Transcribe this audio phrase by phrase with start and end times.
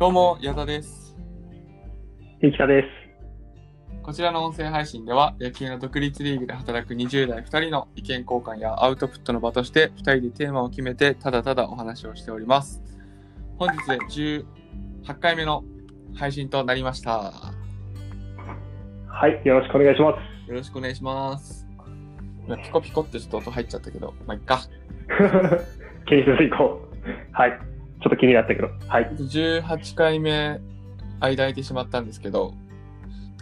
[0.00, 1.14] どうも、矢田です。
[2.66, 2.88] です。
[4.02, 12.82] こちらの音声配信では、野球の独立リーグで働く20代2人の意見交換やアウトプットの場として、2人でテーマを決めて、ただただお話をしております。
[13.58, 13.98] 本日で
[15.04, 15.64] 18回目の
[16.14, 17.34] 配信となりました。
[19.06, 20.16] はい、よろしくお願いしまよ
[20.48, 21.68] ろしくお願いします。
[22.46, 24.60] 今ピコピコってちょっと音入っちゃったけど、まあ、いっか。
[24.60, 24.70] す。
[26.08, 27.36] 気にせず行こう。
[27.36, 27.69] はい。
[28.02, 28.68] ちょっと気になったけど。
[28.88, 29.10] はい。
[29.16, 30.60] 18回目、
[31.20, 32.54] 間空いてしまったんですけど、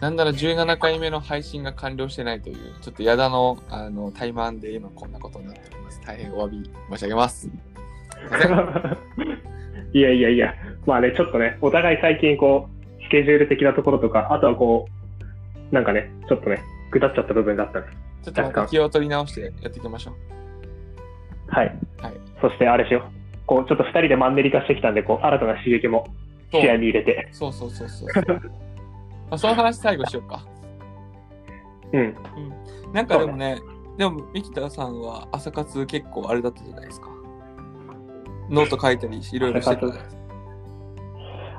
[0.01, 6.01] なんなら17回目の配信が完了してないという、ちょっと矢田のあのタイマンで今こんなことになっております。
[6.05, 7.41] 大変お詫び申し上げます。
[7.41, 7.49] す
[9.93, 10.53] いやいやいや、
[10.85, 14.87] まあね、ちょっとね、お互い最近こう、スケジュール的なところとか、あとはこ
[15.71, 17.85] う、なんかね、ちょっとね、ぐだっちゃった部分があったね。
[18.23, 20.13] ちょっとまた気を取り直してやっていきましょう。
[21.47, 21.77] はい。
[22.01, 22.13] はい。
[22.41, 23.18] そしてあれしよう。
[23.49, 26.05] こう、ちょっと二人でマンネリ化してきたんで、こう、新たな刺激も
[26.51, 27.27] そう視野に入れて。
[27.31, 28.09] そうそうそうそう。
[29.27, 30.45] まあ、その話最後しようか。
[31.91, 32.15] うん。
[32.93, 33.57] なんかでもね、
[33.97, 37.09] でも、三木田さんは朝活結構あれだったじゃないですか。
[38.51, 39.87] ノート書いたりいろいろしてた。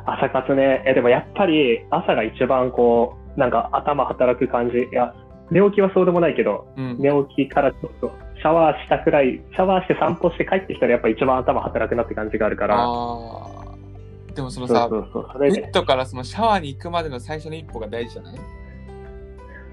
[0.07, 4.77] 朝活ね、えでもやっぱり朝が一番こう、なんか頭働く感じ。
[4.77, 5.13] いや、
[5.51, 6.99] 寝起きはそうでもないけど、うん。
[7.01, 12.77] 寝起きからちょっとシャワーしたくらい、シャワーして散歩して帰ってきたらやっぱ一番頭働くなって感じがあるから。
[12.79, 14.35] ああ。
[14.35, 15.29] でもそのさ、そうそう。
[15.33, 18.41] それでベッ、ドからそのシャワーに行くまでの最初の一歩が大事じゃない、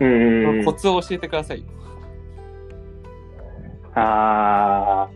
[0.02, 0.74] うんコ。
[0.74, 1.66] ツを教えてくださいよ。
[3.96, 5.08] あ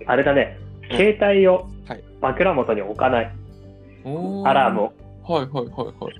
[0.00, 0.58] ー、あれだね。
[0.90, 3.34] 携帯をはい枕元に置かない。
[4.04, 4.92] おーアラームを。
[5.26, 6.14] はいはいはいはい。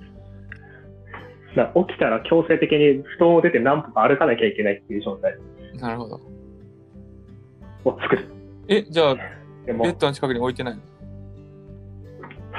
[1.87, 5.37] 起きたら強制的に布団を出て何歩か歩かなきゃいけないっていう状態
[5.79, 6.21] なるほど。
[7.85, 8.27] を作る。
[8.67, 9.15] え、じゃあ、
[9.65, 10.81] でもベッ、ドの近くに置いてないの？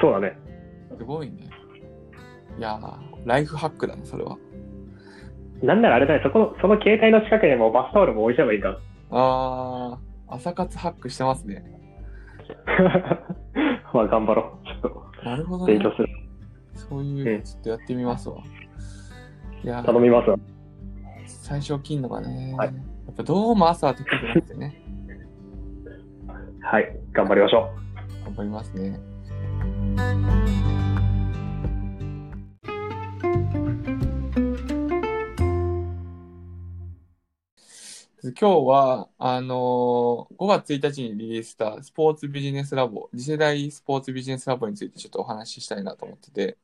[0.01, 0.37] そうだね。
[0.97, 1.49] すごいね。
[2.57, 4.37] いやー、ライフハックだね、それは。
[5.61, 8.79] なんならあれだね、そこの、その携帯の近くにもバスタオルも置いちゃえばいいから。
[9.11, 11.63] あー、朝活ハックしてますね。
[13.93, 14.67] まあ頑張ろう。
[14.81, 15.91] ちょっなるほどねと勉。
[15.91, 16.07] 強する。
[16.73, 18.37] そういうう、んちょっとやってみますわ。
[19.63, 20.37] いやー頼みますわ。
[21.25, 22.73] 最初起きんのがね、はい
[23.07, 24.81] やっぱどうも朝は得意じゃなくてね、
[26.61, 26.99] はい。
[27.13, 27.69] 頑張りましょ
[28.25, 28.99] 頑張りますね。
[38.23, 46.57] 今日は、あのー5月1日にリリースしたスポーツビジネスラボ、次世代スポーツビジネスラボについてちょっとお話ししたいなと思ってて、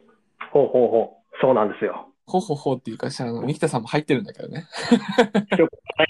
[0.00, 0.08] う。
[0.52, 1.36] ほうほうほう。
[1.40, 2.08] そうなんですよ。
[2.28, 4.66] ほほほっていうか、あの、三木田さんも入ってるんだけどね。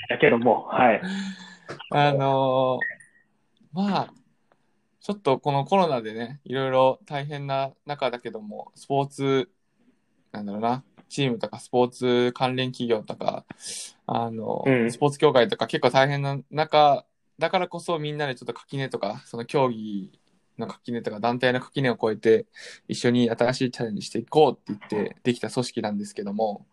[0.09, 1.01] だけども、はい。
[1.93, 2.99] あのー
[3.73, 4.13] まあ、
[5.01, 9.51] ちょっとこのコロナでね、いろいろ大変な中だけども、スポーツ、
[10.33, 13.45] なんだろうな、チームとかスポーツ関連企業とか、
[14.07, 17.05] あの、うんスポーツ協会とか結構大変な中、
[17.39, 20.18] だからこそみんなでちょっと垣根とか、その競技
[20.59, 22.47] の垣根とか団体の垣根を越えて、
[22.89, 26.67] 一緒に新しいチャレンジしていこうって言ってできた組織なんですけども、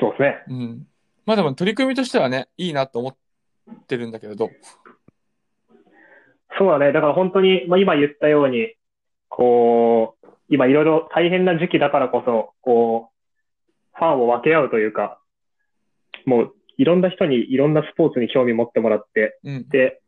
[0.00, 0.44] そうですね。
[0.48, 0.86] うん。
[1.26, 3.16] まあでも取り組みとしてはね、いいなと思っ
[3.86, 4.50] てるんだけど、
[6.58, 6.92] そうだね。
[6.92, 8.74] だから本当に、まあ今言ったように、
[9.28, 15.20] こう、今いろいろ大変な時期だからこそ、こう、ファンを分け合うというか、
[16.26, 19.68] もういろんな人にいろんなスポーツに興味持ってもらって、うん。
[19.68, 20.00] で、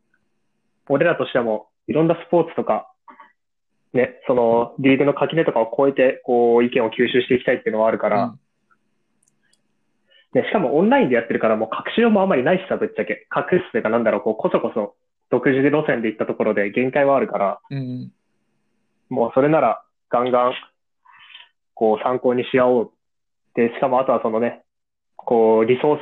[0.89, 2.89] 俺らとしてもいろんなスポーツとか、
[3.93, 8.39] ね、そのリーグの垣根とかを超えて、こう意見を吸収していきたいっていうのはあるから、うん
[10.33, 13.27] ね、しかもオンラインでやってるからもう隠しようもあんまりないしさ、ぶっちゃけ。
[13.33, 14.95] 隠すというかなんだろう、こう、こそこそ
[15.29, 18.11] 独自で路線で行ったところで限界はあるから、うん。
[19.09, 20.53] もうそれならガンガン、
[21.75, 22.91] こう参考にし合おう。
[23.53, 24.63] で、しかもあとはそのね、
[25.15, 25.97] こう、リソー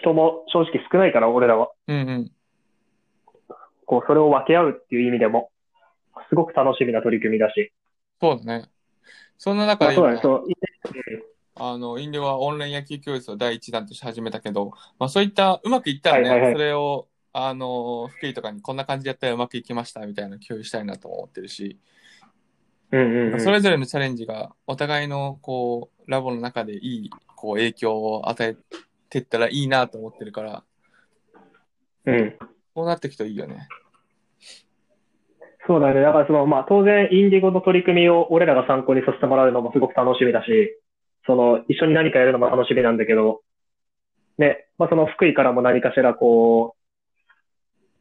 [0.00, 1.70] 人も正直少ないから、俺らは。
[1.88, 2.30] うんうん。
[3.92, 5.50] こう、それを分け合うっていう意味でも、
[6.30, 7.74] すごく楽しみな取り組みだし。
[8.22, 8.70] そうだね。
[9.36, 10.44] そんな中でまあ、そう。
[11.56, 21.78] あの、インデはオンライン野球教室を第一弾として始めたけど、まあそういった、うまくいったらね、はいはいはいそれを、あの、福井とかにこんな感じでやったらうまくいきましたみたいな共有したいなと思ってるし、
[22.92, 23.40] うんうん、うん。
[23.42, 28.56] それぞれのチャレンジがお互いの、こう、ラボの中でいい、こう、影響を与え
[29.10, 30.64] てったらいいなと思ってるから、
[32.06, 32.38] うん。
[32.74, 33.68] こうなっていくといいよね。
[35.66, 36.00] そうだね。
[36.00, 40.48] だからその、まあ当然、インディゴの取り組みを俺らが参考にさせてもらうのもすごく楽しみだし、
[41.26, 43.42] その、一緒に何かやるのも楽しみなんだけど、
[44.38, 46.82] ね、まあその福井からも何かしらこう、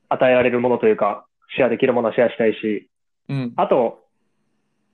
[0.09, 1.25] 与えられるものというか、
[1.55, 2.89] シェアできるものはシェアしたいし、
[3.29, 3.53] うん。
[3.55, 3.99] あと、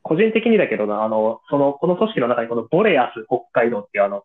[0.04, 4.24] 個人的にだけどな、あの、その、この組織の中にこのボレアス北海道っていうあの、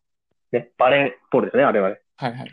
[0.53, 2.01] ね、バレーボールですね、あれはね。
[2.17, 2.51] はいはい。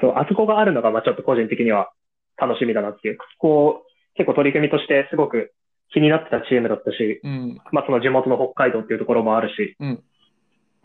[0.00, 1.90] そう、あそこがあるのが、まあちょっと個人的には
[2.36, 3.18] 楽しみだなっていう。
[3.38, 3.85] こう、
[4.16, 5.52] 結構取り組みとしてすごく
[5.92, 7.60] 気になってたチームだったし、うん。
[7.72, 10.02] まあその地元の北海道っていうところもあるし、うん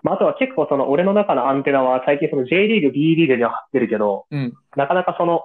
[0.04, 4.54] まああとは結構その俺の中のアンテナは最近その J リーグ、B リーグには張ってるけど、うん。
[4.76, 5.42] なかなかその、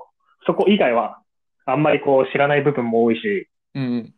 [0.47, 1.19] そこ以外は
[1.67, 4.15] あんまりこう知らない部分も多いし、うん。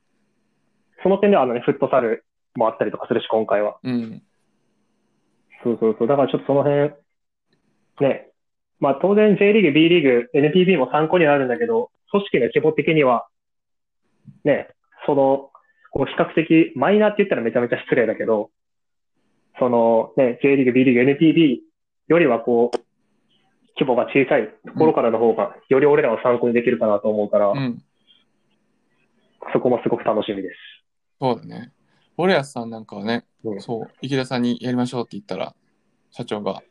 [1.02, 2.24] その点ではあのね、フットサル
[2.54, 3.78] もあったりとかするし、今回は。
[3.82, 4.22] うん。
[5.64, 6.08] そうそうそう。
[6.08, 6.92] だからちょっとその辺、
[8.00, 8.28] ね。
[8.80, 13.26] まあ当然 J リーグ、B リーグ、NPB も参考になるんだけど、組織の規模的には、
[14.44, 14.68] ね、
[15.06, 15.50] その、
[15.90, 18.50] こう比較的マイナーって言ったらめちゃめちゃ失礼だけど、
[19.58, 21.58] そのね、J リーグ、B リーグ、NPB
[22.08, 22.78] よりはこう、
[23.78, 27.82] 規模が小さいところからの方が、より俺らを参考にできるかなと思うから、うん。
[29.52, 30.56] そこもすごく楽しみです。
[31.20, 31.72] そうだね。
[32.16, 35.54] ボレアスさんなんかはね、うんそう、池田さんにやりましょうって言ったら、
[36.10, 36.62] 社長が、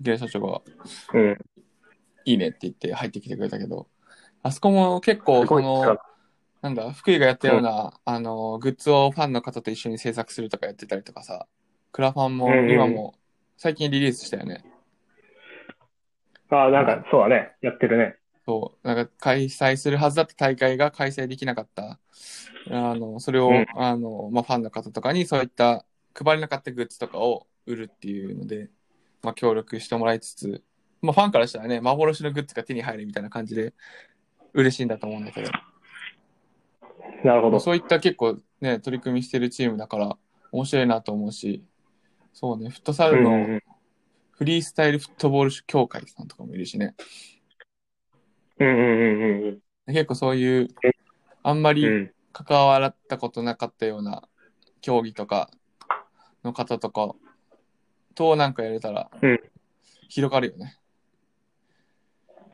[0.00, 0.62] 池田社長が
[1.14, 1.38] うん。
[2.24, 3.88] いいねって言って入ってきてくれたけど、
[4.42, 5.98] あそこも結構、その、
[6.62, 11.46] なんだ、福井がやったような、あの、グッズをファンの方と一緒に制作するとかやってたりとかさ、
[11.90, 13.14] クラファンもうんうん今も
[13.56, 14.64] 最近リリースしたよね。
[16.50, 17.52] ああ、なんかそうだね。
[17.62, 18.16] やってるね。
[18.46, 21.98] そう、なんか開催するはずだった大会が開催できなかった。
[22.70, 28.70] あの、それを、うんあの、まあ、ファンの方とかにそういった配れなかったグッズとかを売るっていうので、
[29.22, 30.62] まあ、協力してもらいつつ、
[31.00, 33.74] まあ、ファンからしたらね、幻のグッズが手に入るみたいな感じで
[34.54, 35.50] 嬉しいんだと思うんだけど、
[37.24, 37.60] なるほど。
[37.60, 40.16] そういった結構ね、取り組みしてるチームだから
[40.50, 41.64] 面白いなと思うし、
[42.32, 43.60] そうね、フットサルの
[44.32, 46.94] フリースタイルフットボール協会さんとかもいるしね、
[48.58, 50.68] うんうんうんうん結構そういう、
[51.42, 52.12] あんまり。
[52.32, 54.22] 関わったことなかったような
[54.80, 55.50] 競技とか
[56.42, 57.14] の方とか
[58.14, 59.40] となんかやれたらうん
[60.08, 60.76] 広がるよね。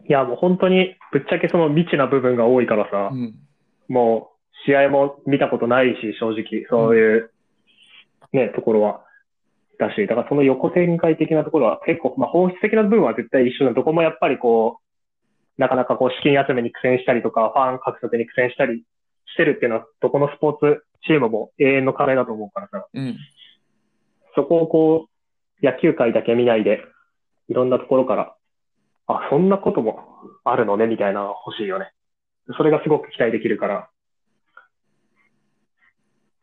[0.08, 3.34] いや、もう本当に、ぶっちゃけその未知な部分が多いからさう、ん。
[3.88, 7.30] もう、試合も見たことないし、正直、そういう、
[8.32, 9.04] ね、ところは。
[9.78, 18.84] だし、だからその横展開的なところは結構、まあ本質的な部分は絶対一緒などこもやっぱりこう、なかなかこう資金集めに苦戦したりとか、ファン獲得に苦戦したり
[19.26, 23.16] してるっていうのは、どこのスポーツチームも永遠の課題だと思うからさ、うん。
[24.34, 25.08] そこをこ
[25.62, 26.82] う、野球界だけ見ないで、
[27.48, 28.34] いろんなところから、
[29.06, 30.00] あ、そんなことも
[30.44, 31.92] あるのね、みたいなのが欲しいよね。
[32.56, 33.88] それがすごく期待できるから。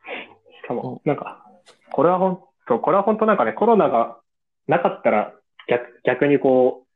[0.04, 1.44] しかも、なんか、
[1.92, 4.18] これはほんと、これは本当なんかね、コロナが
[4.66, 5.32] なかったら
[5.68, 6.86] 逆、逆にこう、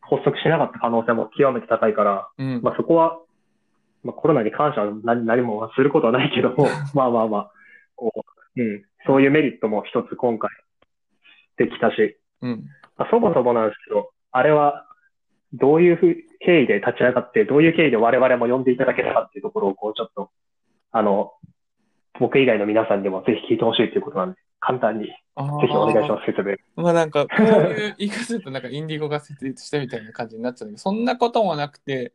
[0.00, 2.60] 発足しなかった可能性も極めて高いから、うん。
[2.62, 3.18] まあそこは、
[4.02, 7.50] まあコロナに関しては何何もすることはないけども、 まあまあまあ、
[7.96, 8.12] こ
[8.56, 10.50] う、うん、そういうメリットも一つ今回
[11.56, 12.64] できたし、うん。
[12.96, 14.86] まあ、そもそもなんですけど、あれは
[15.52, 20.30] どういうふう経緯で立ち上がって、どういう経緯で我々も呼んでいただけたかっていうところを、こうちょっと、
[20.92, 21.32] あの、
[22.18, 26.12] 僕以外の皆さんにもぜひ聞いてほしいということなんで、簡単にぜあひお願いしす。
[26.12, 26.56] ます、説明。
[26.82, 32.12] まあなんか、こういう言い方するとなんかインディゴが設立したみたいな感じになっちゃうんだけど、そんなこともなくて、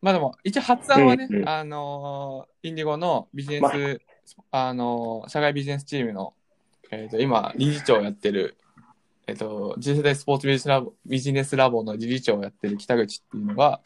[0.00, 4.00] まあでも、一応発案はね、うんうんあのーインディゴのビジネス、
[4.50, 6.34] あのー社外ビジネスチームの、
[6.90, 8.56] えっ、と、今、理事長をやってる、
[9.26, 13.80] えっ、と、次世代スポーツビジネスラボビジネスラボの理事長をやってる北口っていうのが、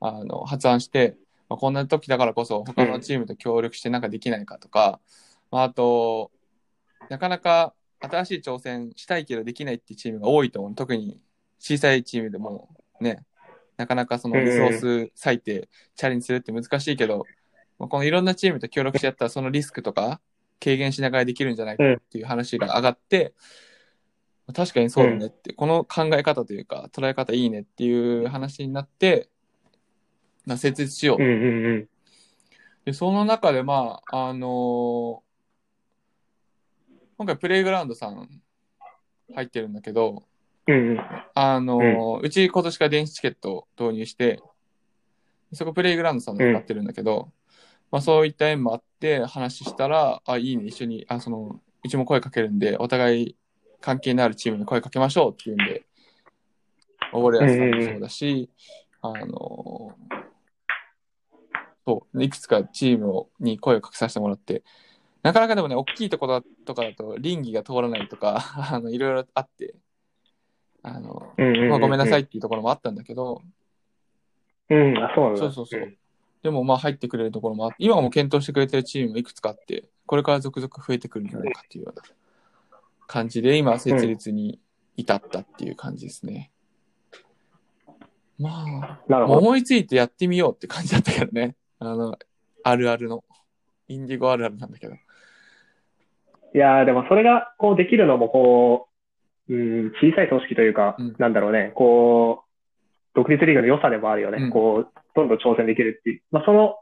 [0.00, 1.16] あの、発案して、
[1.54, 4.98] まあ、こんな時だからこそ他のチームと協力してなんかできないかとか、
[5.52, 6.32] まあ、あと、
[7.08, 10.74] なかなか新しい挑戦したいけどできないっていうチームが多いと思う。
[10.74, 11.20] 特に
[11.60, 12.70] 小さいチームでも
[13.00, 13.24] ね、
[13.76, 14.78] なかなかそのリソー
[15.12, 17.24] ス割いてチャレンジするって難しいけど、
[17.78, 20.20] まあ、このいろんなチームと協力してやったらそのリスクとか
[20.60, 23.32] 軽減しながらできるんじゃないかっていう話が上がって、
[24.48, 29.28] まあ確かにそうだねって、この考え方というか捉え方いいねっていう話になって、
[30.46, 31.88] まあ、設立しよううんうんうん。
[32.84, 35.24] で、その中で、まあ、あのー
[37.16, 38.28] 今回プレイグラウンドさん
[39.34, 40.24] 入ってるんだけど、
[40.66, 41.00] うんうん。
[41.34, 44.40] あのーうち今年から電子チケットを導入して、
[45.52, 47.30] そこプレイグラウンドさんで使ってるんだけど、
[47.90, 53.36] まあそういった縁もあって話したら、あ、いいね、一緒に、あ、その、うちも声かけるんで、お互い
[53.80, 55.84] 関係のあるチームに声かけましょうっていうんで、
[57.12, 58.50] オーレアスさんもそうだし、
[59.00, 60.23] あのー
[61.86, 64.62] そう、いくつかチームをに声をかけさせてもらって、
[65.22, 69.74] なかなかでもね、大きいところとかだと、倫理が通らないとか、 あの、いろいろあって、
[70.82, 73.42] あの、うんうんうんまあ、ごめんなさいっていうところもあったんだけど、
[74.68, 75.40] うん、あ、そうなんだ。
[75.40, 75.96] そうそうそう
[76.42, 82.02] でもまあ入ってくれるところもあって、今も検討してくれてるチームもいくつかあって、これから続々増えてくるんじゃないかっていうような
[83.06, 84.60] 感じで、今設立に
[84.94, 86.52] 至ったっていう感じですね。
[88.38, 89.38] まあ、なるほど。
[89.38, 91.56] 思いついてやってみようって感じだったけどね。
[91.92, 92.18] あの、
[92.62, 93.24] あるあるの。
[93.88, 94.94] インディゴあるあるなんだけど。
[94.94, 94.98] い
[96.58, 98.88] やーでもそれがこうできるのもこ
[99.48, 102.50] う、うん、小さい組織というか、うんなんだろうね、こう、
[103.14, 104.44] 独立リーグの良さでもあるよね。
[104.44, 106.22] うんこう、どんどん挑戦できるっていう。
[106.30, 106.76] まあその、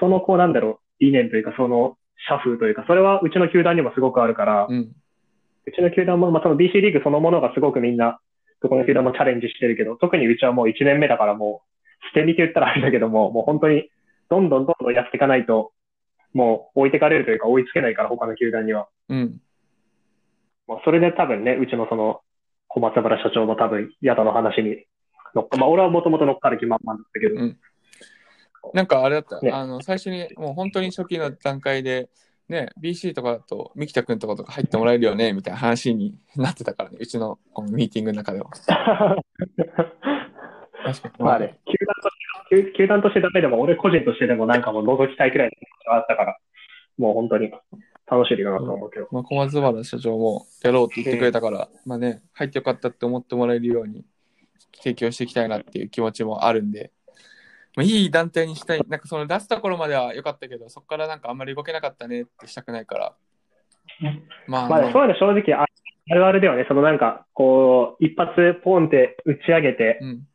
[0.00, 1.96] そのこうなんだろう、理念というか、その
[2.28, 4.92] 社風というか、それはうちの球団にもすごくあるから、うん。
[5.66, 8.20] うちの球団も、まあ、その BC リーグそのものがすごくみんな、
[8.62, 13.90] どこの球団もチャレンジしてるけど、特にうちはもう1年目だからもう、捨て身って言ったらあれだけども、もう本当に、
[14.28, 15.72] どんどんどんどんやっていかないと、
[16.32, 18.88] もう置いてかれるというか追いつけないから、他の球団には。
[19.08, 19.40] うん。
[20.66, 22.20] もうそれで多分ね、うちのその、
[22.68, 24.84] 小松原社長も多分、矢田の話に
[25.34, 27.58] 乗っか、まあ俺はもともと乗っかる気満々だったけど、うん
[28.74, 32.08] なんかあれだった、ねあの、最初に、もう本当に初期の段階で、
[32.48, 38.50] ね、BC とかだと、三木田君とかとか入ってもらえるよね、みたいな話になってたからね、うちのこのミーティングの中では。
[38.58, 38.66] 確
[41.02, 41.24] かに。
[41.24, 42.08] まあね、球団と
[42.50, 46.38] 球球団としてダメでも、俺個人としてでもなんかもう覗きたいくらいの気持ちがあったから、
[46.98, 47.50] もう本当に
[48.10, 49.08] 楽しいかなと思うけど。
[49.10, 54.04] まあ、小松原社長もやろうって言ってくれたから、まあね、入ってよかったって思ってもらえるように
[54.78, 56.92] 提供していきたいなっていう気持ちもあるんで、
[57.76, 58.82] まあ、いい団体にしたい。
[58.88, 63.14] なんかその出すところまでは良かったけど、そこからなんかあんまり動けなかったねってしたくないから。
[64.46, 65.66] まあ、まあね、そういうの正直あ
[66.08, 66.64] あるあるだよね。
[66.68, 68.30] そのなんか、こう、一発
[68.62, 70.26] ポンって打ち上げて、うん。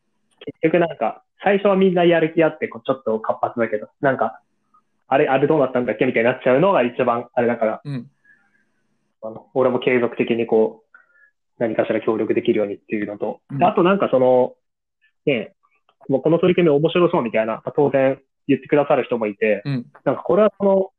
[0.46, 4.42] 結局なんか、最初はみんなやる気あって、こうちょっと活発だけど、なんか、
[5.08, 8.10] あれ、あれどうなったんだっけみたいになっちゃうのが一番あれだから、うん。
[9.24, 10.98] あの俺も継続的にこう、
[11.60, 14.54] 何かしら協力できるようにっていうのと、うんであとなんかその、
[15.26, 15.54] ね、
[16.10, 19.86] もうこの取り組み面白そうみたいな、まあ当然言ってくださる人もいて、うん。
[20.04, 20.92] なんかこれはその、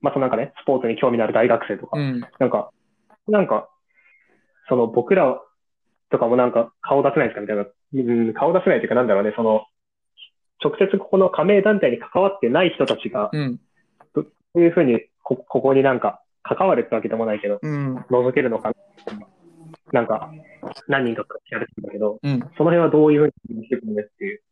[0.00, 2.20] まあ、そのなんかね、スポーツに興味のある大学生とか、うん。
[2.20, 2.70] なんか、
[3.28, 3.68] なんか、
[4.68, 5.40] その僕ら
[6.10, 9.62] とかもなんか顔出せないですかみたいな、うん、顔出せないというかなんだろうね、その、
[10.62, 13.60] 直接ここの加盟団体に関わってない人たちが、うん。
[14.14, 14.24] こ
[14.54, 17.96] ういうふうにこ、ここになんか関わるってわけでもないけど、うん。
[17.96, 18.72] 覗けるのか
[19.92, 20.32] なんか、
[20.88, 22.40] 何人かかれてるんだけど、うん。
[22.40, 24.42] その辺はどういうふうにしていくのねっていう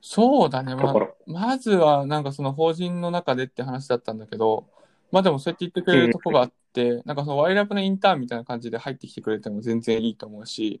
[0.00, 0.74] そうだね。
[0.74, 0.94] ま。
[1.26, 4.66] まずは、なんかその法人の中でって話だったんだけど、
[5.12, 10.80] まあでもそうやって言ってくれるとこがあって、なんかそのワイラブのインターンみたいな感じで入ってきてくれても全然いいと思うし、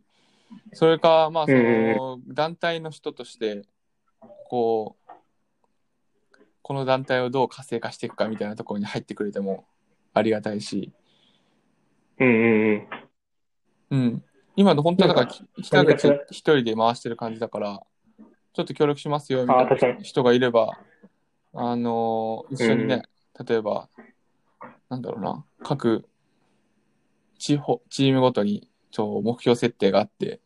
[0.72, 3.62] それか、まあその団体の人として、
[4.20, 5.12] こう、
[6.62, 9.64] この団体をどう活性化していくかみたいなところに入ってくれても
[10.14, 10.92] ありがたいし、
[12.18, 12.88] うんうん
[13.90, 13.96] うん。
[13.96, 14.24] うん。
[14.56, 17.80] 今の本当はだから北口一人で回してる感じだから、
[18.52, 20.78] ちょっと協力しますよみたいな人がいれば、
[21.54, 23.02] あのー一緒にね、
[23.44, 23.88] 例えば、
[24.88, 26.04] なんだろうな、各
[27.38, 30.40] 地方、チームごとに目標設定があって、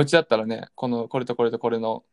[0.00, 2.04] ううちだったらね、この、これとこれとこれの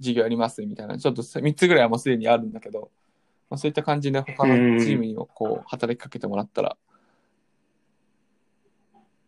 [0.00, 2.90] 事業やりますみたいな、ちょっと3つぐらいはもうすでにあるんだけど、
[3.50, 6.76] まあ、そういった感じで他のチームにもこう働きかけてもらったら、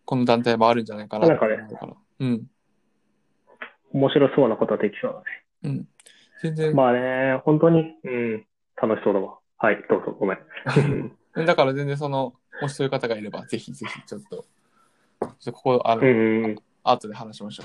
[0.04, 1.94] この団体もあるんじゃないかななんかね思うから。
[2.20, 2.46] うん。
[3.92, 5.24] 面白そうなことはできそうだね。
[5.62, 5.88] うん。
[6.42, 8.46] 全然、まあね、本当に、うん、
[8.80, 9.38] 楽しそうだわ。
[9.58, 10.36] はい、どうぞ、ごめん。
[11.46, 17.64] だから全然その、もしそういう方がいれば、ぜひぜひちょっと、ちょっとここ、あの、うんうんうん、後で話しましょ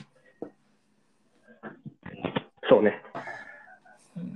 [2.70, 3.02] そうね
[4.18, 4.34] うん。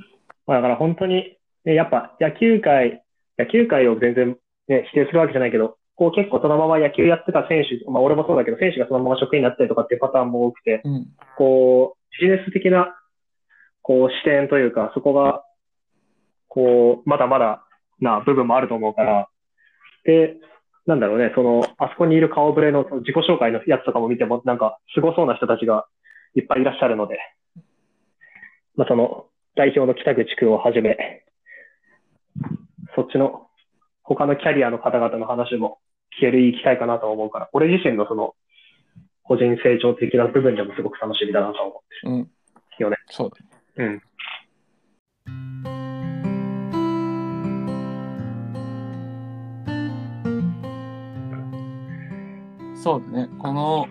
[0.47, 3.03] まあだから本当に、ね、やっぱ野球界、
[3.37, 10.89] 野球界を全然、ね、否定するわけじゃないけど、こう結構そのまま野球やってた選手、まあ俺もそうだけど、選手がそのまま職員になったりとかっていうパターンも多くて、う。
[10.89, 11.07] うん。
[11.37, 12.95] こう、ビジネス的な、
[13.81, 15.43] こう視点というか、そこが、
[16.47, 17.65] こう、まだまだ
[17.99, 19.27] な部分もあると思うから、
[20.05, 20.37] で、
[20.89, 25.85] なんだろうね、その、あそこにいる顔ぶれのその自己紹介のやつとかも見ても、なんか、すごそうな人たちが
[26.33, 27.19] いっぱいいらっしゃるので、
[28.75, 30.97] まあ、その、代表の北口くんをはじめ、
[32.95, 33.49] そっちの、
[34.01, 35.77] 他のキャリアの方々の話も
[36.17, 38.33] 聞けるいい機会かなと思うから、俺自身のその、
[39.21, 42.13] 個人成長的な部分でもすごく楽しみだなと思ってる。
[42.13, 42.31] うん。
[42.79, 42.97] よね。
[43.05, 43.91] そうだね。
[43.91, 44.01] うん。
[52.89, 53.29] そうだね。
[53.37, 53.87] この、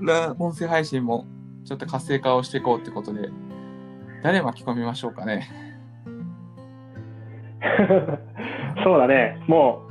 [0.00, 1.24] ら音声配信も
[1.64, 3.30] ちょっと活性化をしていこうってことで、
[4.22, 5.48] 誰巻き込みましょうかね。
[8.84, 9.42] そうだね。
[9.46, 9.82] も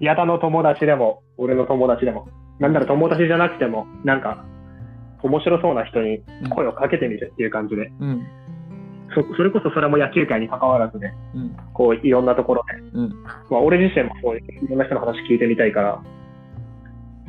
[0.00, 2.26] う、矢田の友達でも、俺の友達でも、
[2.58, 4.44] なんなら友達じゃなくても、なんか、
[5.22, 8.26] 面白そうな人に声をかけてみるっていう感じで、うん。
[9.14, 11.56] そそれこそそれも野球界に関わらずで、うん。
[11.74, 13.08] こういろんなところで、うん。
[13.50, 16.02] まあ俺自身もそういういろんな人の話聞いてみたいから、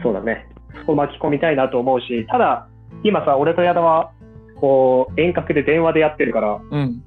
[0.04, 0.48] そうだね、
[0.80, 2.68] そこ巻き込みたいなと思うし、ただ、
[3.04, 4.12] 今さ、俺と矢田は、
[4.60, 7.04] こう、遠隔で電話でやってるから、うん。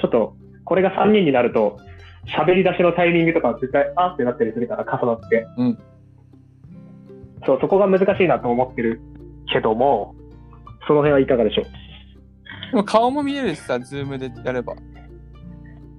[0.00, 1.78] ちょっと、これが3人になると、
[2.38, 5.46] 喋り出しのタイミングとか絶対、あってなったりするから、重なって。
[5.58, 5.78] うん。
[7.44, 9.00] そう、そこが難しいなと思ってる
[9.52, 10.14] けども、
[10.86, 11.64] その辺はいかがでしょう？
[12.72, 14.74] でも顔も見えるしさ、ズームでやれば。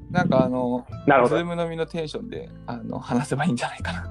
[0.10, 1.38] なんかあの、なるほど。
[1.38, 4.10] ズームのみのテンションであの話せばいいんじゃないかな。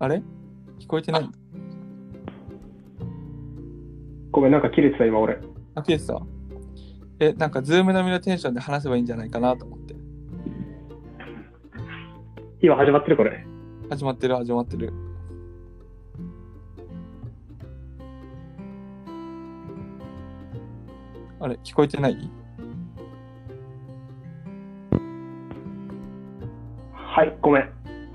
[0.00, 0.20] あれ？
[0.80, 1.30] 聞こえてない？
[4.32, 5.38] ごめん、なんか切れてた、今俺。
[5.76, 6.20] あ、切れてた？
[7.20, 9.94] え、なんかズームのみのテンションで話せばいいんじゃないかなと思って。
[12.60, 13.46] 今始まってる、これ。
[13.90, 14.92] 始まってる、始まってる。
[21.40, 22.30] あれ聞こえてない？
[26.92, 27.62] はい、ごめん。
[27.62, 27.68] は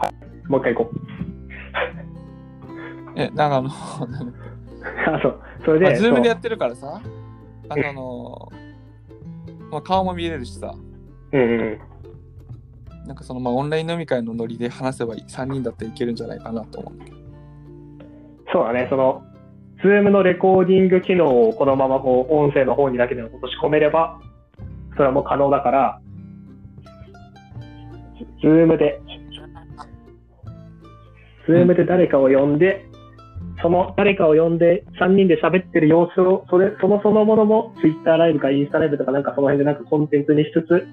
[0.10, 1.00] い、もう一回行こう。
[3.20, 3.70] え、なんかあの、
[5.18, 5.42] あ、そう。
[5.66, 7.02] それで、まあ、ズームでやそってるからさ、
[7.70, 8.52] あの
[9.72, 10.76] まあ、顔も見れるしさ、
[11.32, 11.80] うんうん。
[13.06, 16.94] なんかそのまあオンライン飲み会のノリで話せばいい3人だったらいけるんじゃないかなと思う。
[18.54, 19.24] そうだね、その、
[19.82, 24.20] ズームのレコーディング機能をこのままこう、音声の方にだけでも落とし込めれば、
[24.94, 26.02] それはもう可能だから、
[28.42, 29.02] ズームで、
[31.48, 32.86] ズームで誰かを呼んで、
[33.62, 40.88] その誰かを呼んで3人で喋ってる様子を、それ、そのそのものも Twitter ライブかインスタライブとかなんかその辺でなんかコンテンツにしつつ、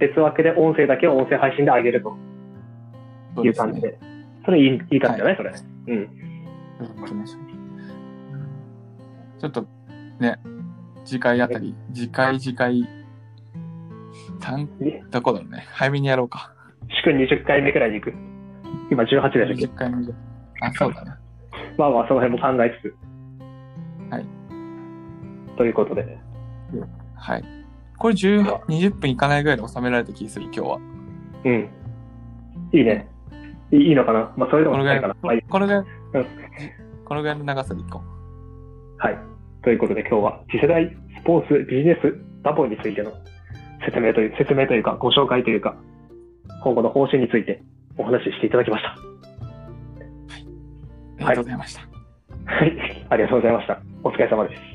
[0.00, 2.16] 別枠で音声だけを音声配信で上げると。
[3.44, 3.98] いう感じで。
[4.44, 5.36] それいい、いい感じじゃない？
[5.36, 5.52] それ。
[5.88, 6.08] うん。
[9.38, 9.66] ちょっと
[10.18, 10.38] ね、
[11.04, 12.88] 次回あたり、次回次回、
[14.40, 15.64] 単ねどこだろうね。
[15.72, 16.52] 早めにやろうか。
[17.04, 18.14] 祝20回目くらいに行く。
[18.90, 20.12] 今18でしたっけ？20回目で。
[20.60, 21.12] あ、そうだね。
[21.78, 22.94] まあまあ、その辺も考えつつ。
[24.12, 24.26] はい。
[25.56, 26.18] ということで。
[27.14, 27.44] はい。
[28.00, 30.78] これ10 20分いかないぐらいで収められた気がする、今日は。
[31.44, 31.68] うん。
[32.72, 33.06] いいね。
[33.70, 34.32] いいいいのかな？
[34.38, 35.14] まあ、それでもないかな。
[35.14, 35.84] このぐらい
[36.14, 36.26] うん、
[37.04, 38.02] このぐらいの長さでいこ
[38.96, 39.18] はい。
[39.62, 43.12] ということで、今日は次世代スポーツビジネスラボについての
[43.84, 45.76] 説明という、説明というか、ご紹介というか、
[46.64, 47.62] 今後の方針について
[47.98, 48.96] お話ししていただきました。
[48.96, 49.00] う。
[51.18, 51.82] ありがとうございました。
[52.46, 53.06] はい。
[53.10, 53.78] ありがとうございました。
[54.02, 54.69] お疲れ様です。